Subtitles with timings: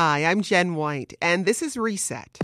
[0.00, 2.38] Hi, I'm Jen White, and this is Reset.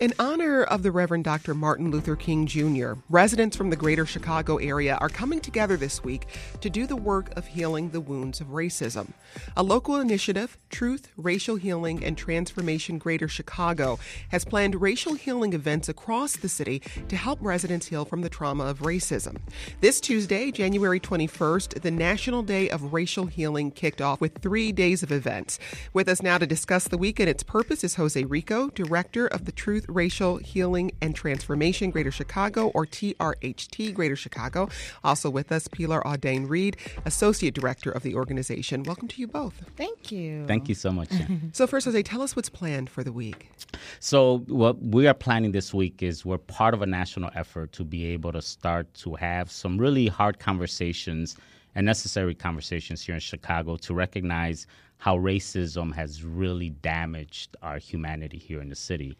[0.00, 1.52] In honor of the Reverend Dr.
[1.52, 6.26] Martin Luther King Jr., residents from the greater Chicago area are coming together this week
[6.62, 9.10] to do the work of healing the wounds of racism.
[9.58, 13.98] A local initiative, Truth, Racial Healing, and Transformation Greater Chicago,
[14.30, 18.64] has planned racial healing events across the city to help residents heal from the trauma
[18.64, 19.36] of racism.
[19.82, 25.02] This Tuesday, January 21st, the National Day of Racial Healing kicked off with three days
[25.02, 25.58] of events.
[25.92, 29.44] With us now to discuss the week and its purpose is Jose Rico, Director of
[29.44, 34.68] the Truth, Racial Healing and Transformation Greater Chicago, or TRHT Greater Chicago.
[35.04, 38.82] Also with us, Pilar Audain Reed, Associate Director of the organization.
[38.84, 39.62] Welcome to you both.
[39.76, 40.46] Thank you.
[40.46, 41.10] Thank you so much.
[41.52, 43.50] so, first, Jose, tell us what's planned for the week.
[43.98, 47.84] So, what we are planning this week is we're part of a national effort to
[47.84, 51.36] be able to start to have some really hard conversations
[51.74, 54.66] and necessary conversations here in Chicago to recognize
[54.98, 59.16] how racism has really damaged our humanity here in the city.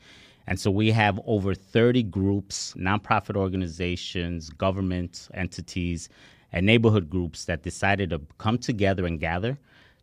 [0.51, 6.09] And so we have over 30 groups, nonprofit organizations, government entities,
[6.53, 9.56] and neighborhood groups that decided to come together and gather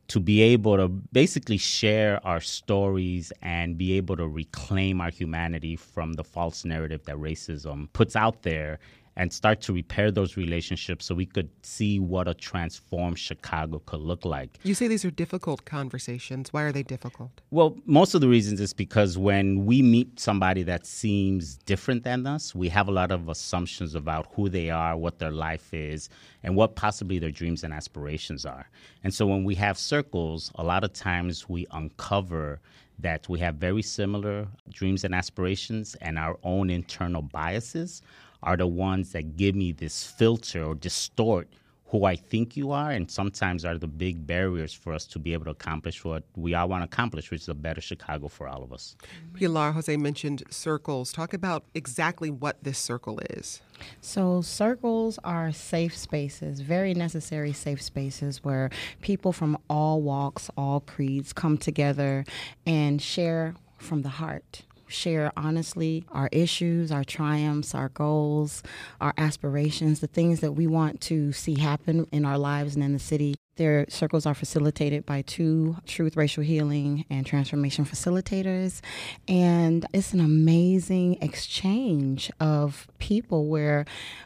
[0.07, 5.75] to be able to basically share our stories and be able to reclaim our humanity
[5.75, 8.79] from the false narrative that racism puts out there
[9.17, 13.99] and start to repair those relationships so we could see what a transformed Chicago could
[13.99, 14.59] look like.
[14.63, 16.53] You say these are difficult conversations.
[16.53, 17.31] Why are they difficult?
[17.49, 22.27] Well, most of the reasons is because when we meet somebody that seems different than
[22.27, 26.09] us, we have a lot of assumptions about who they are, what their life is,
[26.43, 28.69] and what possibly their dreams and aspirations are.
[29.03, 32.59] And so when we have circles, a lot of times we uncover
[32.99, 38.01] that we have very similar dreams and aspirations and our own internal biases
[38.43, 41.47] are the ones that give me this filter or distort
[41.89, 45.31] who I think you are, and sometimes are the big barriers for us to be
[45.31, 48.47] able to accomplish what we all want to accomplish, which is a better Chicago for
[48.47, 48.97] all of us.
[49.33, 51.13] Pilar Jose mentioned circles.
[51.13, 53.61] Talk about exactly what this circle is.
[54.01, 58.69] So, circles are safe spaces, very necessary safe spaces where
[59.01, 62.25] people from all walks, all creeds come together
[62.65, 68.63] and share from the heart share honestly our issues, our triumphs, our goals,
[69.01, 72.93] our aspirations, the things that we want to see happen in our lives and in
[72.93, 73.35] the city.
[73.57, 78.81] Their circles are facilitated by two truth, racial healing, and transformation facilitators.
[79.27, 83.85] And it's an amazing exchange of people where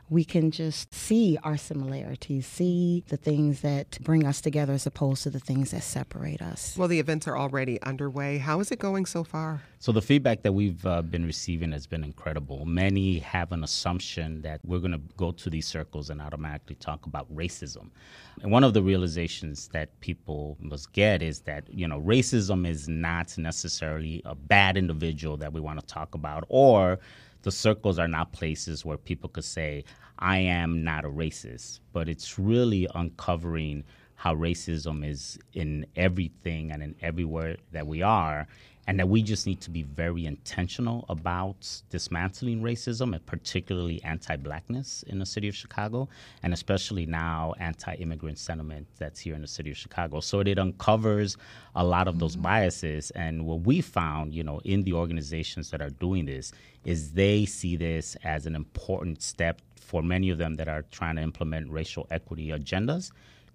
[0.09, 5.23] we can just see our similarities, see the things that bring us together as opposed
[5.23, 6.75] to the things that separate us.
[6.77, 8.37] Well, the events are already underway.
[8.37, 9.61] How is it going so far?
[9.79, 12.65] So, the feedback that we've uh, been receiving has been incredible.
[12.65, 17.05] Many have an assumption that we're going to go to these circles and automatically talk
[17.05, 17.89] about racism.
[18.41, 19.20] And one of the realizations
[19.73, 25.37] that people must get is that, you know, racism is not necessarily a bad individual
[25.37, 26.99] that we want to talk about, or
[27.43, 29.83] the circles are not places where people could say,
[30.19, 31.79] I am not a racist.
[31.93, 33.83] But it's really uncovering
[34.15, 38.47] how racism is in everything and in everywhere that we are
[38.87, 45.03] and that we just need to be very intentional about dismantling racism and particularly anti-blackness
[45.07, 46.09] in the city of Chicago
[46.43, 51.37] and especially now anti-immigrant sentiment that's here in the city of Chicago so it uncovers
[51.75, 52.43] a lot of those mm-hmm.
[52.43, 56.51] biases and what we found you know in the organizations that are doing this
[56.83, 61.15] is they see this as an important step for many of them that are trying
[61.17, 63.11] to implement racial equity agendas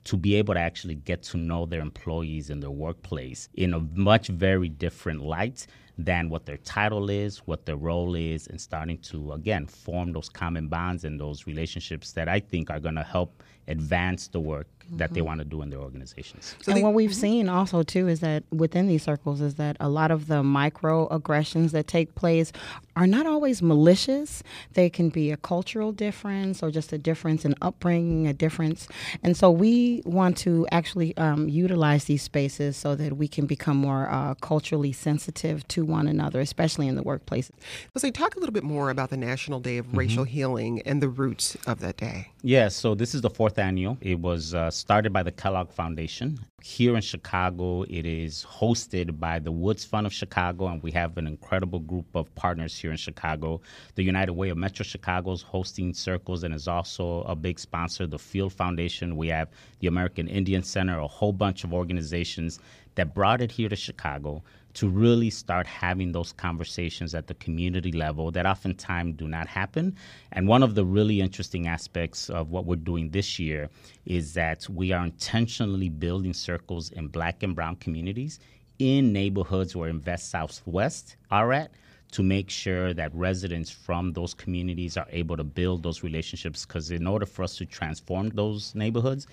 [0.07, 3.81] to be able to actually get to know their employees and their workplace in a
[3.95, 5.67] much very different light
[5.99, 10.29] than what their title is, what their role is, and starting to, again, form those
[10.29, 14.67] common bonds and those relationships that I think are going to help advance the work
[14.87, 14.99] mm-hmm.
[14.99, 15.27] that they mm-hmm.
[15.27, 16.57] want to do in their organizations.
[16.63, 17.21] So and what we've mm-hmm.
[17.21, 21.73] seen also too is that within these circles is that a lot of the microaggressions
[21.73, 22.53] that take place
[22.95, 24.43] are not always malicious.
[24.75, 28.89] They can be a cultural difference or just a difference in upbringing, a difference.
[29.23, 33.77] And so we want to actually um, utilize these spaces so that we can become
[33.77, 37.51] more uh, culturally sensitive to one another, especially in the workplace.
[37.97, 39.99] So, talk a little bit more about the National Day of mm-hmm.
[39.99, 42.31] Racial Healing and the roots of that day.
[42.43, 43.99] Yes, yeah, so this is the fourth annual.
[44.01, 46.39] It was uh, started by the Kellogg Foundation.
[46.63, 51.17] Here in Chicago, it is hosted by the Woods Fund of Chicago, and we have
[51.19, 53.61] an incredible group of partners here in Chicago.
[53.95, 58.07] The United Way of Metro Chicago is hosting circles and is also a big sponsor.
[58.07, 59.49] The Field Foundation, we have
[59.81, 62.59] the American Indian Center, a whole bunch of organizations
[62.97, 64.43] that brought it here to Chicago
[64.77, 69.97] to really start having those conversations at the community level that oftentimes do not happen.
[70.33, 73.71] And one of the really interesting aspects of what we're doing this year
[74.05, 78.39] is that we are intentionally building circles in black and brown communities
[78.79, 81.71] in neighborhoods where Invest Southwest are at
[82.13, 86.91] to make sure that residents from those communities are able to build those relationships because
[86.91, 89.27] in order for us to transform those neighborhoods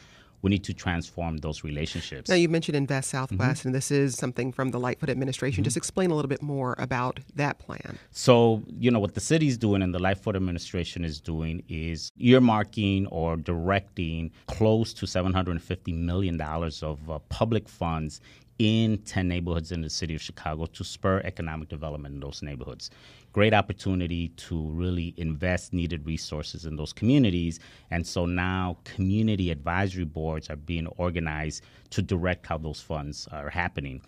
[0.43, 2.29] we need to transform those relationships.
[2.29, 3.69] Now, you mentioned Invest Southwest, mm-hmm.
[3.69, 5.61] and this is something from the Lightfoot administration.
[5.61, 5.65] Mm-hmm.
[5.65, 7.97] Just explain a little bit more about that plan.
[8.11, 12.11] So, you know, what the city is doing and the Lightfoot administration is doing is
[12.19, 18.19] earmarking or directing close to $750 million of uh, public funds
[18.59, 22.89] in 10 neighborhoods in the city of Chicago to spur economic development in those neighborhoods.
[23.31, 27.59] Great opportunity to really invest needed resources in those communities.
[27.89, 33.49] And so now community advisory boards are being organized to direct how those funds are
[33.49, 34.01] happening.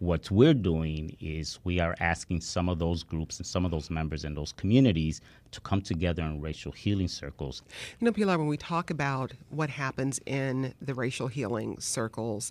[0.00, 3.88] What we're doing is we are asking some of those groups and some of those
[3.88, 5.20] members in those communities
[5.52, 7.62] to come together in racial healing circles.
[8.00, 12.50] You know, Pilar, when we talk about what happens in the racial healing circles,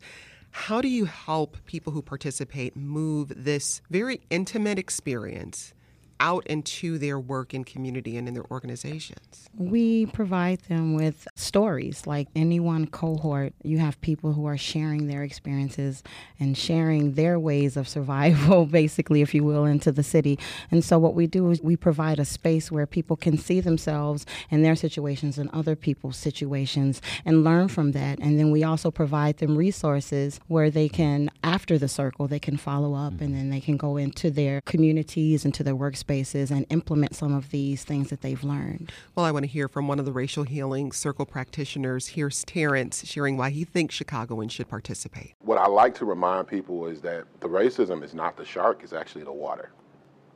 [0.52, 5.74] how do you help people who participate move this very intimate experience
[6.22, 9.50] out into their work and community and in their organizations?
[9.58, 12.06] We provide them with stories.
[12.06, 16.04] Like any one cohort, you have people who are sharing their experiences
[16.40, 20.38] and sharing their ways of survival, basically, if you will, into the city.
[20.70, 24.26] And so, what we do is we provide a space where people can see themselves
[24.52, 28.20] and their situations and other people's situations and learn from that.
[28.20, 32.58] And then we also provide them resources where they can, after the circle, they can
[32.58, 33.34] follow up and mm-hmm.
[33.34, 37.52] then they can go into their communities, into their workspace spaces and implement some of
[37.52, 38.92] these things that they've learned.
[39.16, 42.08] Well, I want to hear from one of the racial healing circle practitioners.
[42.08, 45.36] Here's Terrence sharing why he thinks Chicagoans should participate.
[45.40, 48.92] What I like to remind people is that the racism is not the shark, it's
[48.92, 49.72] actually the water,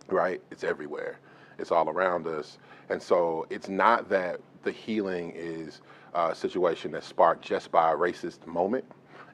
[0.07, 0.41] right?
[0.49, 1.19] It's everywhere,
[1.59, 2.57] it's all around us.
[2.89, 5.81] And so it's not that the healing is
[6.13, 8.85] a situation that's sparked just by a racist moment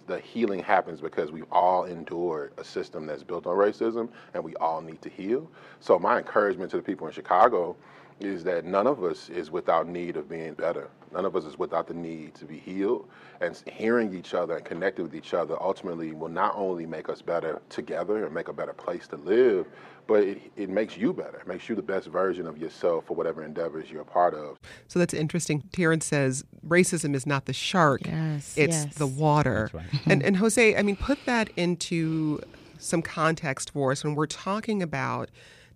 [0.07, 4.55] the healing happens because we've all endured a system that's built on racism and we
[4.55, 5.49] all need to heal.
[5.79, 7.75] So my encouragement to the people in Chicago
[8.19, 10.89] is that none of us is without need of being better.
[11.13, 13.07] None of us is without the need to be healed.
[13.41, 17.21] And hearing each other and connecting with each other ultimately will not only make us
[17.21, 19.67] better together and make a better place to live,
[20.07, 21.37] but it, it makes you better.
[21.37, 24.57] It makes you the best version of yourself for whatever endeavors you're a part of.
[24.87, 25.63] So that's interesting.
[25.71, 28.95] Terrence says racism is not the shark, yes, it's yes.
[28.95, 29.69] the water.
[29.73, 29.85] Right.
[30.05, 32.41] and, and Jose, I mean, put that into
[32.77, 35.29] some context for us when we're talking about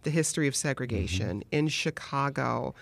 [0.04, 1.50] the history of segregation mm-hmm.
[1.52, 2.74] in Chicago.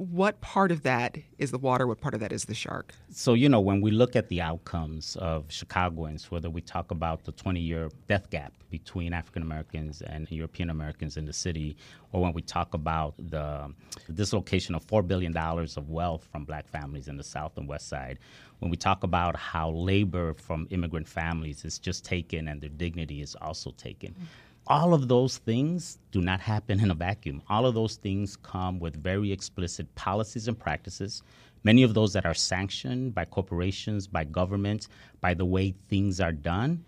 [0.00, 1.86] What part of that is the water?
[1.86, 2.94] What part of that is the shark?
[3.10, 7.24] So, you know, when we look at the outcomes of Chicagoans, whether we talk about
[7.24, 11.76] the 20 year death gap between African Americans and European Americans in the city,
[12.12, 13.74] or when we talk about the,
[14.14, 18.18] dislocation of $4 billion of wealth from black families in the South and West Side,
[18.60, 23.20] when we talk about how labor from immigrant families is just taken and their dignity
[23.20, 24.12] is also taken.
[24.12, 24.24] Mm-hmm
[24.66, 27.42] all of those things do not happen in a vacuum.
[27.48, 31.22] All of those things come with very explicit policies and practices,
[31.64, 34.88] many of those that are sanctioned by corporations, by government,
[35.20, 36.84] by the way things are done.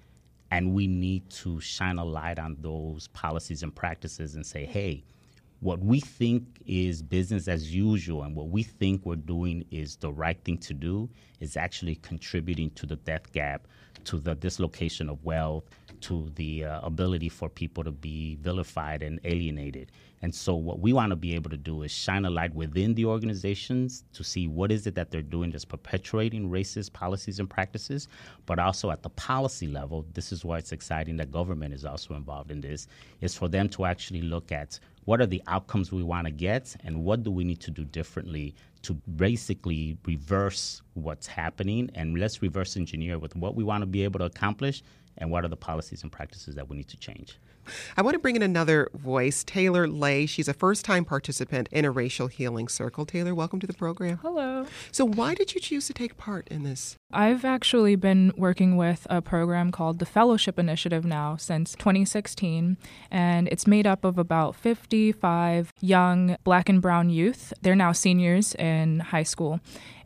[0.50, 5.02] And we need to shine a light on those policies and practices and say, hey,
[5.60, 10.12] what we think is business as usual and what we think we're doing is the
[10.12, 11.08] right thing to do
[11.40, 13.68] is actually contributing to the death gap,
[14.04, 15.64] to the dislocation of wealth,
[16.00, 19.92] to the uh, ability for people to be vilified and alienated.
[20.22, 22.94] And so, what we want to be able to do is shine a light within
[22.94, 27.50] the organizations to see what is it that they're doing that's perpetuating racist policies and
[27.50, 28.06] practices,
[28.46, 30.06] but also at the policy level.
[30.14, 32.86] This is why it's exciting that government is also involved in this.
[33.20, 36.76] Is for them to actually look at what are the outcomes we want to get
[36.84, 42.42] and what do we need to do differently to basically reverse what's happening and let's
[42.42, 44.82] reverse engineer with what we want to be able to accomplish
[45.18, 47.38] and what are the policies and practices that we need to change.
[47.96, 50.26] I want to bring in another voice, Taylor Lay.
[50.26, 53.06] She's a first time participant in a racial healing circle.
[53.06, 54.18] Taylor, welcome to the program.
[54.18, 54.66] Hello.
[54.90, 56.96] So, why did you choose to take part in this?
[57.12, 62.78] I've actually been working with a program called the Fellowship Initiative now since 2016,
[63.10, 67.52] and it's made up of about 55 young black and brown youth.
[67.60, 69.60] They're now seniors in high school.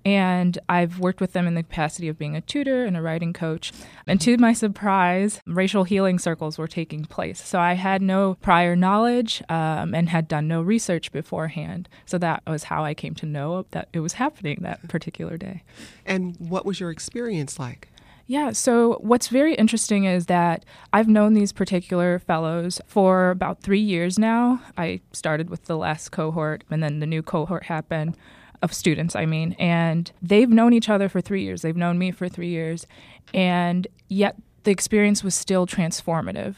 [0.06, 3.32] And I've worked with them in the capacity of being a tutor and a writing
[3.32, 3.72] coach.
[4.06, 7.44] And to my surprise, racial healing circles were taking place.
[7.44, 11.88] So I had no prior knowledge um, and had done no research beforehand.
[12.04, 15.64] So that was how I came to know that it was happening that particular day.
[16.04, 17.88] And what was your experience like?
[18.26, 23.80] Yeah, so what's very interesting is that I've known these particular fellows for about three
[23.80, 24.62] years now.
[24.78, 28.16] I started with the last cohort, and then the new cohort happened
[28.62, 31.60] of students, I mean, and they've known each other for three years.
[31.60, 32.86] They've known me for three years,
[33.34, 36.56] and yet the experience was still transformative.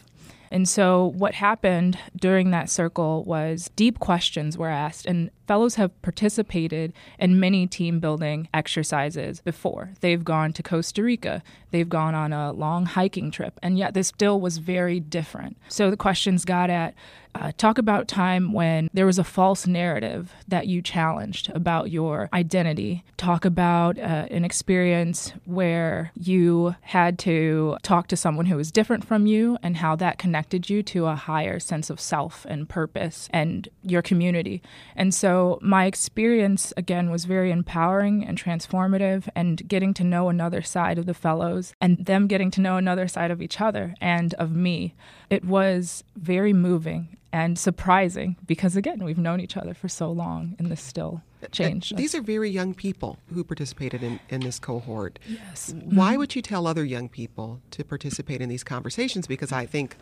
[0.51, 6.01] And so, what happened during that circle was deep questions were asked, and fellows have
[6.03, 9.91] participated in many team building exercises before.
[10.01, 14.09] They've gone to Costa Rica, they've gone on a long hiking trip, and yet this
[14.09, 15.57] still was very different.
[15.69, 16.95] So, the questions got at
[17.35, 22.29] uh, talk about time when there was a false narrative that you challenged about your
[22.33, 23.05] identity.
[23.17, 29.05] Talk about uh, an experience where you had to talk to someone who was different
[29.05, 33.29] from you and how that connected you to a higher sense of self and purpose
[33.33, 34.63] and your community.
[34.97, 40.63] And so my experience, again, was very empowering and transformative, and getting to know another
[40.63, 44.35] side of the fellows and them getting to know another side of each other and
[44.35, 44.95] of me.
[45.31, 50.57] It was very moving and surprising because again we've known each other for so long
[50.59, 55.19] and this still changed these are very young people who participated in, in this cohort.
[55.29, 55.75] Yes.
[55.85, 56.19] Why mm-hmm.
[56.19, 59.27] would you tell other young people to participate in these conversations?
[59.27, 59.97] Because i think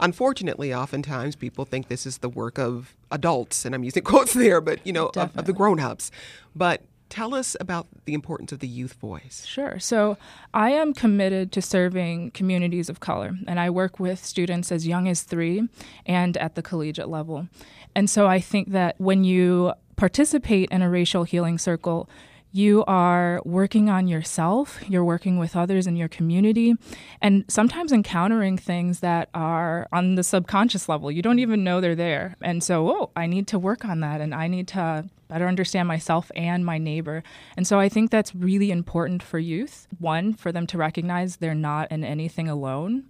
[0.00, 4.60] unfortunately oftentimes people think this is the work of adults and i'm using quotes there
[4.62, 6.10] but you know of, of the grown-ups.
[6.56, 9.44] But Tell us about the importance of the youth voice.
[9.44, 9.78] Sure.
[9.78, 10.16] So,
[10.54, 15.08] I am committed to serving communities of color, and I work with students as young
[15.08, 15.68] as three
[16.06, 17.48] and at the collegiate level.
[17.94, 22.08] And so, I think that when you participate in a racial healing circle,
[22.52, 26.74] you are working on yourself, you're working with others in your community,
[27.20, 31.10] and sometimes encountering things that are on the subconscious level.
[31.10, 32.36] You don't even know they're there.
[32.42, 35.86] And so, oh, I need to work on that and I need to better understand
[35.86, 37.22] myself and my neighbor.
[37.56, 39.86] And so I think that's really important for youth.
[40.00, 43.04] One, for them to recognize they're not in anything alone.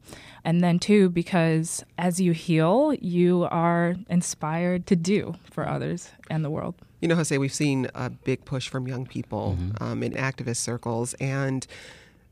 [0.44, 6.44] And then two, because as you heal, you are inspired to do for others and
[6.44, 6.74] the world.
[7.00, 9.82] You know, Jose, we've seen a big push from young people mm-hmm.
[9.82, 11.66] um, in activist circles, and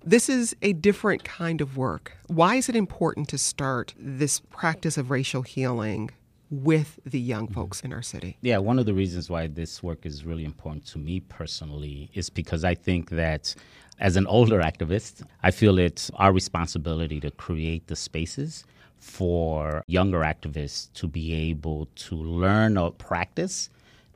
[0.04, 2.12] this is a different kind of work.
[2.26, 6.10] Why is it important to start this practice of racial healing
[6.50, 7.54] with the young mm-hmm.
[7.54, 8.36] folks in our city?
[8.42, 12.28] Yeah, one of the reasons why this work is really important to me personally is
[12.28, 13.54] because I think that
[14.00, 18.64] as an older activist, I feel it's our responsibility to create the spaces
[19.00, 23.70] for younger activists to be able to learn or practice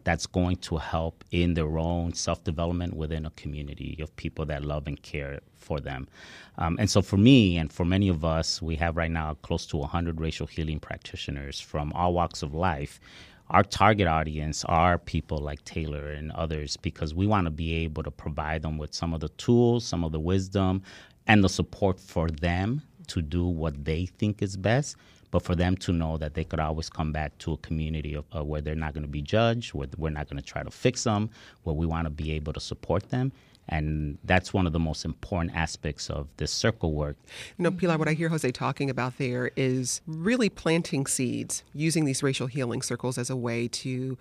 [0.05, 4.65] that's going to help in their own self development within a community of people that
[4.65, 6.09] love and care for them.
[6.59, 9.67] Um, and so, for me and for many of us, we have right now close
[9.67, 13.01] to 100 racial healing practitioners from all walks of life.
[13.51, 18.03] Our target audience are people like Taylor and others because we want to be able
[18.03, 20.83] to provide them with some of the tools, some of the wisdom,
[21.27, 24.97] and the support for them to do what they think is best
[25.33, 28.25] but for them to know that they could always come back to a community of,
[28.37, 30.71] uh, where they're not going to be judged, where we're not going to try to
[30.71, 31.31] fix them,
[31.65, 33.33] where we want to be able to support them.
[33.69, 37.17] And that's one of the most important aspects of this circle work.
[37.57, 42.05] You know, Pilar, what I hear Jose talking about there is really planting seeds, using
[42.05, 44.19] these racial healing circles as a way to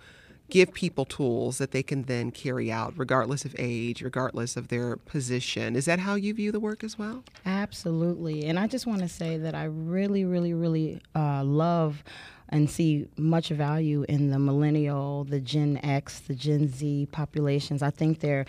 [0.52, 4.98] give people tools that they can then carry out, regardless of age, regardless of their
[4.98, 5.74] position.
[5.74, 7.24] Is that how you view the work as well?
[7.46, 8.44] Absolutely.
[8.44, 12.04] And I just want to say that I really, really, really uh, love
[12.50, 17.82] and see much value in the millennial, the Gen X, the Gen Z populations.
[17.82, 18.44] I think they're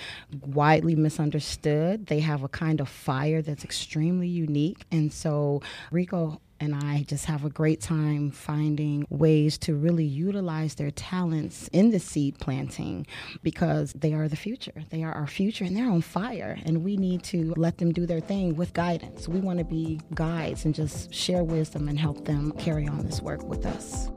[0.46, 2.08] widely misunderstood.
[2.08, 4.84] They have a kind of fire that's extremely unique.
[4.92, 10.76] And so, Rico and I just have a great time finding ways to really utilize
[10.76, 13.06] their talents in the seed planting
[13.44, 14.86] because they are the future.
[14.90, 18.06] They are our future and they're on fire, and we need to let them do
[18.06, 19.28] their thing with guidance.
[19.28, 23.22] We want to be guides and just share wisdom and help them carry on this
[23.22, 24.10] work with us.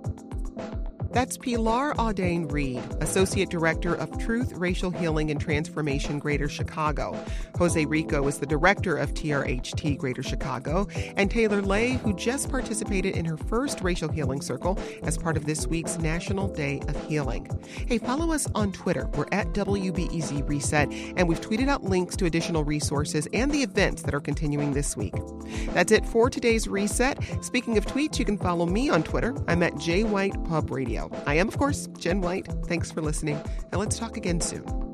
[1.16, 7.18] That's Pilar Audain Reed, Associate Director of Truth, Racial Healing, and Transformation Greater Chicago.
[7.56, 13.16] Jose Rico is the Director of TRHT Greater Chicago, and Taylor Lay, who just participated
[13.16, 17.48] in her first Racial Healing Circle as part of this week's National Day of Healing.
[17.86, 19.08] Hey, follow us on Twitter.
[19.14, 24.02] We're at WBEZ Reset, and we've tweeted out links to additional resources and the events
[24.02, 25.14] that are continuing this week.
[25.72, 27.18] That's it for today's Reset.
[27.42, 29.34] Speaking of tweets, you can follow me on Twitter.
[29.48, 31.10] I'm at J White Pub Radio.
[31.26, 32.46] I am, of course, Jen White.
[32.66, 33.40] Thanks for listening,
[33.72, 34.85] and let's talk again soon.